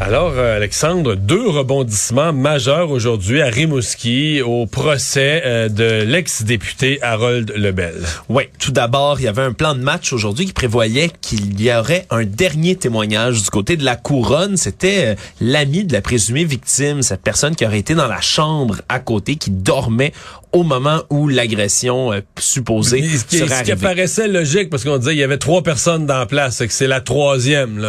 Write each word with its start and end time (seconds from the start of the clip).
Alors, 0.00 0.34
euh, 0.36 0.54
Alexandre, 0.56 1.16
deux 1.16 1.48
rebondissements 1.48 2.32
majeurs 2.32 2.92
aujourd'hui 2.92 3.42
à 3.42 3.48
Rimouski 3.48 4.40
au 4.42 4.64
procès 4.66 5.42
euh, 5.44 5.68
de 5.68 6.04
l'ex-député 6.04 7.00
Harold 7.02 7.52
Lebel. 7.56 7.94
Oui, 8.28 8.44
tout 8.60 8.70
d'abord, 8.70 9.18
il 9.18 9.24
y 9.24 9.28
avait 9.28 9.42
un 9.42 9.52
plan 9.52 9.74
de 9.74 9.80
match 9.80 10.12
aujourd'hui 10.12 10.46
qui 10.46 10.52
prévoyait 10.52 11.10
qu'il 11.20 11.60
y 11.60 11.74
aurait 11.74 12.06
un 12.10 12.22
dernier 12.22 12.76
témoignage 12.76 13.42
du 13.42 13.50
côté 13.50 13.76
de 13.76 13.84
la 13.84 13.96
couronne. 13.96 14.56
C'était 14.56 15.04
euh, 15.04 15.14
l'ami 15.40 15.84
de 15.84 15.92
la 15.92 16.00
présumée 16.00 16.44
victime, 16.44 17.02
cette 17.02 17.22
personne 17.22 17.56
qui 17.56 17.66
aurait 17.66 17.80
été 17.80 17.96
dans 17.96 18.06
la 18.06 18.20
chambre 18.20 18.76
à 18.88 19.00
côté, 19.00 19.34
qui 19.34 19.50
dormait 19.50 20.12
au 20.52 20.62
moment 20.62 21.02
où 21.10 21.28
l'agression 21.28 22.10
supposée 22.38 23.02
ce 23.06 23.24
qui, 23.26 23.36
serait 23.36 23.66
ce 23.66 23.70
qui 23.70 23.76
paraissait 23.76 24.28
logique 24.28 24.70
parce 24.70 24.82
qu'on 24.82 24.96
disait 24.96 25.12
il 25.12 25.18
y 25.18 25.22
avait 25.22 25.36
trois 25.36 25.62
personnes 25.62 26.06
dans 26.06 26.20
la 26.20 26.24
place, 26.24 26.60
que 26.60 26.72
c'est 26.72 26.86
la 26.86 27.02
troisième. 27.02 27.86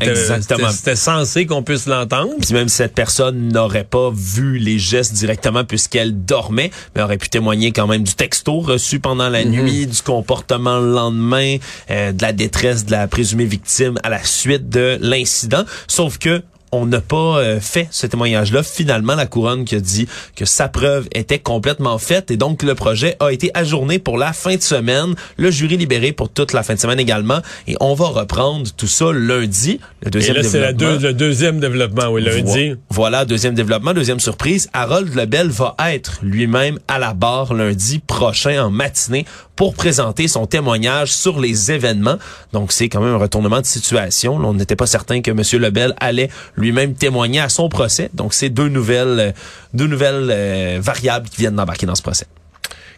Exactement. 0.00 0.70
C'était 0.70 0.96
censé 0.96 1.39
qu'on 1.46 1.62
puisse 1.62 1.86
l'entendre? 1.86 2.32
Puis 2.40 2.54
même 2.54 2.68
si 2.68 2.76
cette 2.76 2.94
personne 2.94 3.48
n'aurait 3.48 3.84
pas 3.84 4.10
vu 4.12 4.58
les 4.58 4.78
gestes 4.78 5.12
directement 5.12 5.64
puisqu'elle 5.64 6.24
dormait, 6.24 6.70
mais 6.94 7.02
aurait 7.02 7.18
pu 7.18 7.28
témoigner 7.28 7.72
quand 7.72 7.86
même 7.86 8.02
du 8.02 8.14
texto 8.14 8.60
reçu 8.60 9.00
pendant 9.00 9.28
la 9.28 9.44
mhm. 9.44 9.50
nuit, 9.50 9.86
du 9.86 10.02
comportement 10.02 10.78
le 10.78 10.92
lendemain, 10.92 11.56
euh, 11.90 12.12
de 12.12 12.22
la 12.22 12.32
détresse 12.32 12.84
de 12.84 12.92
la 12.92 13.08
présumée 13.08 13.44
victime 13.44 13.98
à 14.02 14.08
la 14.08 14.22
suite 14.24 14.68
de 14.68 14.98
l'incident. 15.00 15.64
Sauf 15.86 16.18
que 16.18 16.42
on 16.72 16.86
n'a 16.86 17.00
pas 17.00 17.38
euh, 17.38 17.60
fait 17.60 17.88
ce 17.90 18.06
témoignage-là. 18.06 18.62
Finalement, 18.62 19.14
la 19.14 19.26
couronne 19.26 19.64
qui 19.64 19.74
a 19.74 19.80
dit 19.80 20.06
que 20.36 20.44
sa 20.44 20.68
preuve 20.68 21.08
était 21.12 21.38
complètement 21.38 21.98
faite 21.98 22.30
et 22.30 22.36
donc 22.36 22.62
le 22.62 22.74
projet 22.74 23.16
a 23.20 23.32
été 23.32 23.50
ajourné 23.54 23.98
pour 23.98 24.18
la 24.18 24.32
fin 24.32 24.56
de 24.56 24.62
semaine. 24.62 25.14
Le 25.36 25.50
jury 25.50 25.76
libéré 25.76 26.12
pour 26.12 26.28
toute 26.28 26.52
la 26.52 26.62
fin 26.62 26.74
de 26.74 26.78
semaine 26.78 27.00
également. 27.00 27.40
Et 27.66 27.76
on 27.80 27.94
va 27.94 28.06
reprendre 28.06 28.68
tout 28.76 28.86
ça 28.86 29.12
lundi. 29.12 29.80
Le 30.04 30.10
deuxième 30.10 30.36
et 30.36 30.42
là, 30.42 30.48
c'est 30.48 30.72
le 30.72 31.12
deuxième 31.12 31.60
développement, 31.60 32.08
oui, 32.08 32.22
lundi. 32.22 32.74
Voilà, 32.90 33.24
deuxième 33.24 33.54
développement, 33.54 33.92
deuxième 33.92 34.20
surprise. 34.20 34.68
Harold 34.72 35.14
Lebel 35.14 35.48
va 35.48 35.74
être 35.92 36.18
lui-même 36.22 36.78
à 36.88 36.98
la 36.98 37.14
barre 37.14 37.54
lundi 37.54 37.98
prochain 37.98 38.64
en 38.64 38.70
matinée 38.70 39.24
pour 39.56 39.74
présenter 39.74 40.26
son 40.26 40.46
témoignage 40.46 41.12
sur 41.12 41.38
les 41.38 41.70
événements. 41.70 42.16
Donc, 42.54 42.72
c'est 42.72 42.88
quand 42.88 43.02
même 43.02 43.12
un 43.12 43.18
retournement 43.18 43.60
de 43.60 43.66
situation. 43.66 44.36
on 44.36 44.54
n'était 44.54 44.76
pas 44.76 44.86
certain 44.86 45.20
que 45.20 45.30
M. 45.30 45.42
Lebel 45.60 45.94
allait 46.00 46.30
lui-même 46.60 46.94
témoigner 46.94 47.40
à 47.40 47.48
son 47.48 47.68
procès. 47.68 48.10
Donc, 48.14 48.34
c'est 48.34 48.48
deux 48.48 48.68
nouvelles, 48.68 49.20
euh, 49.20 49.32
deux 49.74 49.86
nouvelles 49.86 50.28
euh, 50.30 50.78
variables 50.80 51.28
qui 51.28 51.38
viennent 51.38 51.56
d'embarquer 51.56 51.86
dans 51.86 51.94
ce 51.94 52.02
procès. 52.02 52.26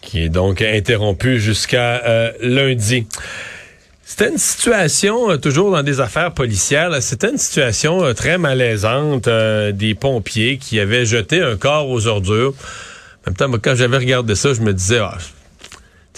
Qui 0.00 0.22
est 0.22 0.28
donc 0.28 0.62
interrompu 0.62 1.40
jusqu'à 1.40 2.04
euh, 2.04 2.32
lundi. 2.40 3.06
C'était 4.04 4.28
une 4.28 4.38
situation, 4.38 5.36
toujours 5.38 5.72
dans 5.72 5.82
des 5.82 6.00
affaires 6.00 6.32
policières, 6.32 7.02
c'était 7.02 7.30
une 7.30 7.38
situation 7.38 8.14
très 8.14 8.38
malaisante 8.38 9.28
des 9.28 9.96
pompiers 9.96 10.58
qui 10.58 10.78
avaient 10.78 11.04
jeté 11.04 11.42
un 11.42 11.56
corps 11.56 11.88
aux 11.90 12.06
ordures. 12.06 12.54
En 13.26 13.30
même 13.30 13.36
temps, 13.36 13.50
quand 13.60 13.74
j'avais 13.74 13.96
regardé 13.96 14.36
ça, 14.36 14.54
je 14.54 14.60
me 14.60 14.72
disais, 14.72 15.00
ah, 15.00 15.18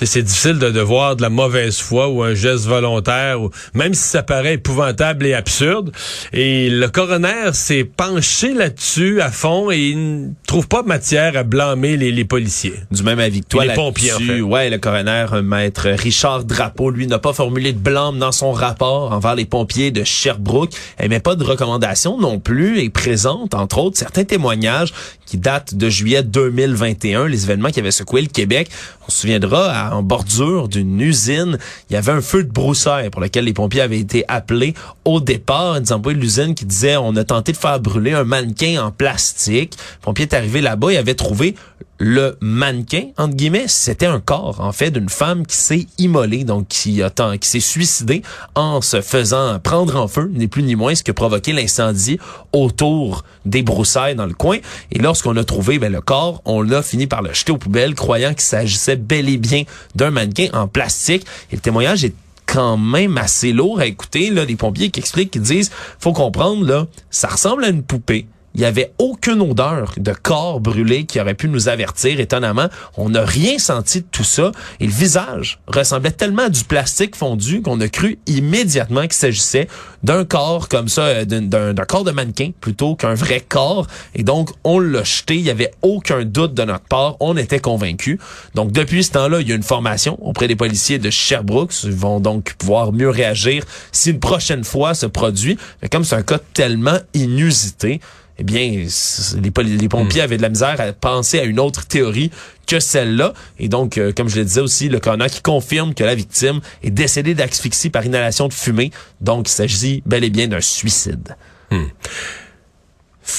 c'est 0.06 0.22
difficile 0.22 0.58
de, 0.58 0.70
de, 0.70 0.80
voir 0.80 1.16
de 1.16 1.22
la 1.22 1.30
mauvaise 1.30 1.78
foi 1.78 2.08
ou 2.08 2.22
un 2.22 2.34
geste 2.34 2.66
volontaire, 2.66 3.42
ou, 3.42 3.50
même 3.74 3.94
si 3.94 4.04
ça 4.04 4.22
paraît 4.22 4.54
épouvantable 4.54 5.26
et 5.26 5.34
absurde. 5.34 5.92
Et 6.32 6.70
le 6.70 6.88
coroner 6.88 7.50
s'est 7.52 7.84
penché 7.84 8.54
là-dessus 8.54 9.20
à 9.20 9.30
fond 9.30 9.70
et 9.70 9.78
il 9.78 10.20
ne 10.20 10.28
trouve 10.46 10.68
pas 10.68 10.82
matière 10.82 11.36
à 11.36 11.42
blâmer 11.42 11.96
les, 11.96 12.12
les 12.12 12.24
policiers. 12.24 12.74
Du 12.90 13.02
même 13.02 13.18
avis 13.18 13.40
que 13.40 13.48
toi, 13.48 13.64
les 13.64 13.74
pompiers. 13.74 14.12
En 14.12 14.18
fait. 14.18 14.40
Ouais, 14.40 14.70
le 14.70 14.78
coroner, 14.78 15.26
maître 15.42 15.88
Richard 15.88 16.44
Drapeau, 16.44 16.90
lui, 16.90 17.06
n'a 17.06 17.18
pas 17.18 17.32
formulé 17.32 17.72
de 17.72 17.78
blâme 17.78 18.18
dans 18.18 18.32
son 18.32 18.52
rapport 18.52 19.12
envers 19.12 19.34
les 19.34 19.44
pompiers 19.44 19.90
de 19.90 20.04
Sherbrooke. 20.04 20.72
Elle 20.96 21.10
met 21.10 21.20
pas 21.20 21.34
de 21.34 21.44
recommandation 21.44 22.18
non 22.18 22.38
plus 22.38 22.80
et 22.80 22.90
présente, 22.90 23.54
entre 23.54 23.78
autres, 23.78 23.98
certains 23.98 24.24
témoignages 24.24 24.92
qui 25.26 25.36
datent 25.36 25.74
de 25.74 25.90
juillet 25.90 26.22
2021, 26.22 27.26
les 27.26 27.44
événements 27.44 27.68
qui 27.70 27.80
avaient 27.80 27.90
secoué 27.90 28.22
le 28.22 28.28
Québec. 28.28 28.70
On 29.06 29.10
se 29.10 29.20
souviendra, 29.20 29.87
en 29.92 30.02
bordure 30.02 30.68
d'une 30.68 31.00
usine, 31.00 31.58
il 31.90 31.94
y 31.94 31.96
avait 31.96 32.12
un 32.12 32.20
feu 32.20 32.44
de 32.44 32.50
broussailles 32.50 33.10
pour 33.10 33.20
lequel 33.20 33.44
les 33.44 33.52
pompiers 33.52 33.80
avaient 33.80 33.98
été 33.98 34.24
appelés 34.28 34.74
au 35.04 35.20
départ. 35.20 35.80
Des 35.80 35.92
employés 35.92 36.16
de 36.16 36.22
l'usine 36.22 36.54
qui 36.54 36.64
disaient, 36.64 36.96
on 36.96 37.14
a 37.16 37.24
tenté 37.24 37.52
de 37.52 37.56
faire 37.56 37.80
brûler 37.80 38.12
un 38.12 38.24
mannequin 38.24 38.84
en 38.84 38.90
plastique. 38.90 39.74
Le 40.00 40.04
pompier 40.04 40.24
est 40.24 40.34
arrivé 40.34 40.60
là-bas, 40.60 40.92
il 40.92 40.96
avait 40.96 41.14
trouvé 41.14 41.54
le 42.00 42.36
mannequin, 42.40 43.08
entre 43.16 43.34
guillemets, 43.34 43.64
c'était 43.66 44.06
un 44.06 44.20
corps, 44.20 44.60
en 44.60 44.70
fait, 44.70 44.92
d'une 44.92 45.08
femme 45.08 45.44
qui 45.44 45.56
s'est 45.56 45.86
immolée, 45.98 46.44
donc 46.44 46.68
qui 46.68 47.02
qui 47.40 47.48
s'est 47.48 47.60
suicidée 47.60 48.22
en 48.54 48.80
se 48.80 49.00
faisant 49.00 49.58
prendre 49.58 49.96
en 49.96 50.06
feu, 50.06 50.30
ni 50.32 50.46
plus 50.46 50.62
ni 50.62 50.76
moins, 50.76 50.94
ce 50.94 51.02
qui 51.02 51.10
a 51.10 51.14
provoqué 51.14 51.52
l'incendie 51.52 52.18
autour 52.52 53.24
des 53.44 53.62
broussailles 53.62 54.14
dans 54.14 54.26
le 54.26 54.34
coin. 54.34 54.58
Et 54.92 54.98
lorsqu'on 54.98 55.36
a 55.36 55.44
trouvé 55.44 55.78
ben, 55.78 55.90
le 55.92 56.00
corps, 56.00 56.40
on 56.44 56.62
l'a 56.62 56.82
fini 56.82 57.08
par 57.08 57.22
le 57.22 57.32
jeter 57.32 57.50
aux 57.50 57.58
poubelles, 57.58 57.94
croyant 57.94 58.30
qu'il 58.30 58.42
s'agissait 58.42 58.96
bel 58.96 59.28
et 59.28 59.36
bien 59.36 59.64
d'un 59.94 60.10
mannequin 60.10 60.48
en 60.52 60.68
plastique. 60.68 61.26
Et 61.50 61.56
le 61.56 61.60
témoignage 61.60 62.04
est 62.04 62.14
quand 62.46 62.76
même 62.76 63.18
assez 63.18 63.52
lourd 63.52 63.80
à 63.80 63.86
écouter, 63.86 64.30
là, 64.30 64.46
des 64.46 64.56
pompiers 64.56 64.90
qui 64.90 65.00
expliquent, 65.00 65.30
qui 65.30 65.40
disent, 65.40 65.70
faut 65.98 66.12
comprendre, 66.12 66.66
là, 66.66 66.86
ça 67.10 67.28
ressemble 67.28 67.64
à 67.64 67.68
une 67.68 67.82
poupée 67.82 68.26
il 68.58 68.62
y 68.62 68.64
avait 68.64 68.92
aucune 68.98 69.40
odeur 69.40 69.92
de 69.96 70.12
corps 70.12 70.58
brûlé 70.58 71.06
qui 71.06 71.20
aurait 71.20 71.34
pu 71.34 71.48
nous 71.48 71.68
avertir. 71.68 72.18
Étonnamment, 72.18 72.66
on 72.96 73.08
n'a 73.08 73.24
rien 73.24 73.56
senti 73.56 74.00
de 74.00 74.06
tout 74.10 74.24
ça. 74.24 74.50
Et 74.80 74.86
le 74.86 74.92
visage 74.92 75.60
ressemblait 75.68 76.10
tellement 76.10 76.42
à 76.42 76.48
du 76.48 76.64
plastique 76.64 77.14
fondu 77.14 77.62
qu'on 77.62 77.80
a 77.80 77.86
cru 77.86 78.18
immédiatement 78.26 79.02
qu'il 79.02 79.12
s'agissait 79.12 79.68
d'un 80.02 80.24
corps 80.24 80.68
comme 80.68 80.88
ça, 80.88 81.02
euh, 81.02 81.24
d'un 81.24 81.84
corps 81.84 82.02
de 82.02 82.10
mannequin 82.10 82.50
plutôt 82.60 82.96
qu'un 82.96 83.14
vrai 83.14 83.44
corps. 83.48 83.86
Et 84.16 84.24
donc, 84.24 84.50
on 84.64 84.80
l'a 84.80 85.04
jeté. 85.04 85.36
Il 85.36 85.42
y 85.42 85.50
avait 85.50 85.70
aucun 85.82 86.24
doute 86.24 86.54
de 86.54 86.64
notre 86.64 86.86
part. 86.86 87.16
On 87.20 87.36
était 87.36 87.60
convaincus. 87.60 88.18
Donc, 88.56 88.72
depuis 88.72 89.04
ce 89.04 89.12
temps-là, 89.12 89.40
il 89.40 89.48
y 89.48 89.52
a 89.52 89.54
une 89.54 89.62
formation 89.62 90.18
auprès 90.20 90.48
des 90.48 90.56
policiers 90.56 90.98
de 90.98 91.10
Sherbrooke. 91.10 91.72
Ils 91.84 91.92
vont 91.92 92.18
donc 92.18 92.54
pouvoir 92.54 92.92
mieux 92.92 93.10
réagir 93.10 93.62
si 93.92 94.10
une 94.10 94.18
prochaine 94.18 94.64
fois 94.64 94.94
se 94.94 95.06
produit. 95.06 95.56
Mais 95.80 95.88
comme 95.88 96.02
c'est 96.02 96.16
un 96.16 96.22
cas 96.22 96.40
tellement 96.54 96.98
inusité, 97.14 98.00
eh 98.38 98.44
bien, 98.44 98.70
les, 98.70 99.88
pompiers 99.88 100.20
hmm. 100.20 100.24
avaient 100.24 100.36
de 100.36 100.42
la 100.42 100.48
misère 100.48 100.80
à 100.80 100.92
penser 100.92 101.40
à 101.40 101.44
une 101.44 101.58
autre 101.58 101.86
théorie 101.86 102.30
que 102.66 102.78
celle-là. 102.78 103.34
Et 103.58 103.68
donc, 103.68 103.98
euh, 103.98 104.12
comme 104.16 104.28
je 104.28 104.36
le 104.36 104.44
disais 104.44 104.60
aussi, 104.60 104.88
le 104.88 105.00
coroner 105.00 105.28
qui 105.28 105.42
confirme 105.42 105.92
que 105.92 106.04
la 106.04 106.14
victime 106.14 106.60
est 106.84 106.90
décédée 106.90 107.34
d'asphyxie 107.34 107.90
par 107.90 108.06
inhalation 108.06 108.46
de 108.46 108.52
fumée. 108.52 108.92
Donc, 109.20 109.48
il 109.48 109.52
s'agit 109.52 110.02
bel 110.06 110.22
et 110.22 110.30
bien 110.30 110.46
d'un 110.46 110.60
suicide. 110.60 111.36
Hmm. 111.70 111.86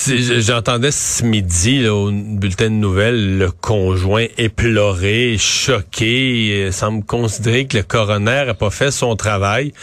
J'entendais 0.07 0.91
ce 0.91 1.23
midi 1.23 1.87
au 1.87 2.11
bulletin 2.11 2.65
de 2.65 2.75
nouvelles 2.75 3.39
le 3.39 3.49
conjoint 3.49 4.27
éploré, 4.37 5.37
choqué, 5.39 6.65
il 6.65 6.73
semble 6.73 7.03
considérer 7.03 7.65
que 7.65 7.77
le 7.77 7.83
coroner 7.83 8.43
n'a 8.45 8.53
pas 8.53 8.69
fait 8.69 8.91
son 8.91 9.15
travail. 9.15 9.73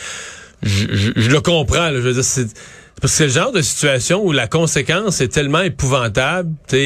Je, 0.62 0.86
le 1.10 1.40
comprends. 1.40 1.88
je 1.90 1.98
veux 1.98 2.12
dire, 2.12 2.24
c'est 2.24 2.46
parce 3.00 3.12
que 3.12 3.16
c'est 3.18 3.26
le 3.26 3.32
genre 3.32 3.52
de 3.52 3.60
situation 3.60 4.24
où 4.24 4.32
la 4.32 4.46
conséquence 4.46 5.20
est 5.20 5.28
tellement 5.28 5.60
épouvantable, 5.60 6.50
tu 6.66 6.76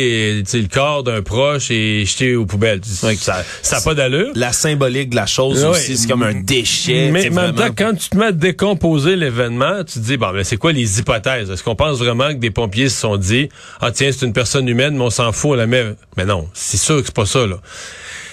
sais, 0.44 0.58
le 0.58 0.66
corps 0.66 1.04
d'un 1.04 1.22
proche 1.22 1.70
est 1.70 2.04
jeté 2.04 2.34
aux 2.34 2.46
poubelles. 2.46 2.80
ça 2.84 3.44
n'a 3.70 3.80
pas 3.80 3.94
d'allure. 3.94 4.32
La 4.34 4.52
symbolique 4.52 5.10
de 5.10 5.16
la 5.16 5.26
chose 5.26 5.64
aussi, 5.64 5.96
c'est 5.96 6.08
comme 6.08 6.24
un 6.24 6.34
déchet. 6.34 7.10
Mais 7.12 7.30
en 7.30 7.34
même 7.34 7.54
temps, 7.54 7.68
quand 7.76 7.94
tu 7.94 8.08
te 8.08 8.16
mets 8.16 8.26
à 8.26 8.32
décomposer 8.32 9.14
l'événement, 9.14 9.84
tu 9.84 9.94
te 9.94 10.04
dis, 10.04 10.16
bon, 10.16 10.32
mais 10.32 10.42
c'est 10.42 10.56
quoi 10.56 10.72
les 10.72 10.98
hypothèses? 10.98 11.48
Est-ce 11.48 11.62
qu'on 11.62 11.76
pense 11.76 11.98
vraiment 11.98 12.28
que 12.30 12.38
des 12.38 12.50
pompiers 12.50 12.88
se 12.88 13.00
sont 13.00 13.16
dit, 13.16 13.48
ah 13.80 13.92
tiens, 13.92 14.10
c'est 14.10 14.26
une 14.26 14.32
personne 14.32 14.66
humaine, 14.66 14.96
mais 14.96 15.04
on 15.04 15.10
s'en 15.10 15.30
fout, 15.30 15.52
on 15.52 15.54
la 15.54 15.68
met... 15.68 15.94
Mais 16.16 16.24
non, 16.24 16.48
c'est 16.54 16.76
sûr 16.76 16.96
que 17.00 17.06
c'est 17.06 17.14
pas 17.14 17.26
ça, 17.26 17.46
là. 17.46 17.56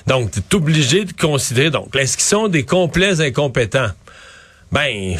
Donc, 0.08 0.32
tu 0.32 0.40
es 0.40 0.56
obligé 0.56 1.06
de 1.06 1.12
considérer, 1.12 1.70
donc, 1.70 1.96
est-ce 1.96 2.18
qu'ils 2.18 2.26
sont 2.26 2.48
des 2.48 2.64
complets 2.64 3.22
incompétents? 3.22 3.92
Ben 4.72 5.16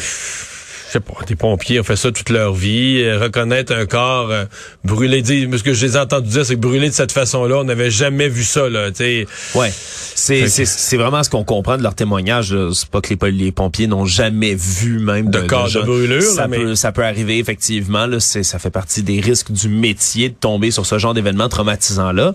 je 0.88 0.92
sais 0.94 1.00
pas, 1.00 1.14
des 1.26 1.36
pompiers 1.36 1.80
ont 1.80 1.84
fait 1.84 1.96
ça 1.96 2.10
toute 2.10 2.30
leur 2.30 2.54
vie, 2.54 3.02
euh, 3.02 3.18
reconnaître 3.18 3.74
un 3.74 3.84
corps 3.84 4.30
euh, 4.30 4.46
brûlé, 4.84 5.22
ce 5.22 5.62
que 5.62 5.74
je 5.74 5.86
les 5.86 5.96
ai 5.96 5.98
entendus 5.98 6.30
dire, 6.30 6.46
c'est 6.46 6.54
que 6.54 6.60
brûlé 6.60 6.88
de 6.88 6.94
cette 6.94 7.12
façon-là, 7.12 7.58
on 7.58 7.64
n'avait 7.64 7.90
jamais 7.90 8.28
vu 8.28 8.42
ça, 8.42 8.70
là, 8.70 8.90
tu 8.90 9.26
Ouais. 9.54 9.70
C'est, 9.70 10.48
c'est, 10.48 10.96
vraiment 10.96 11.22
ce 11.22 11.30
qu'on 11.30 11.44
comprend 11.44 11.76
de 11.76 11.82
leur 11.82 11.94
témoignage, 11.94 12.56
C'est 12.72 12.88
pas 12.88 13.02
que 13.02 13.14
les, 13.14 13.30
les 13.30 13.52
pompiers 13.52 13.86
n'ont 13.86 14.06
jamais 14.06 14.54
vu 14.54 14.98
même 14.98 15.30
de, 15.30 15.40
corps 15.40 15.70
de, 15.70 15.80
brûlure, 15.80 16.22
ça 16.22 16.48
peut, 16.48 16.74
ça 16.74 16.90
peut 16.90 17.04
arriver, 17.04 17.38
effectivement, 17.38 18.06
là, 18.06 18.18
c'est, 18.18 18.42
ça 18.42 18.58
fait 18.58 18.70
partie 18.70 19.02
des 19.02 19.20
risques 19.20 19.52
du 19.52 19.68
métier 19.68 20.30
de 20.30 20.34
tomber 20.34 20.70
sur 20.70 20.86
ce 20.86 20.98
genre 20.98 21.12
d'événement 21.12 21.48
traumatisant-là. 21.48 22.32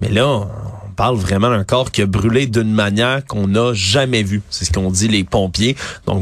Mais 0.00 0.08
là, 0.08 0.26
on 0.26 0.90
parle 0.96 1.16
vraiment 1.16 1.50
d'un 1.50 1.64
corps 1.64 1.90
qui 1.90 2.02
a 2.02 2.06
brûlé 2.06 2.46
d'une 2.46 2.72
manière 2.72 3.24
qu'on 3.26 3.48
n'a 3.48 3.72
jamais 3.74 4.22
vue. 4.22 4.42
C'est 4.50 4.64
ce 4.64 4.72
qu'ont 4.72 4.90
dit 4.90 5.08
les 5.08 5.24
pompiers. 5.24 5.76
Donc, 6.06 6.18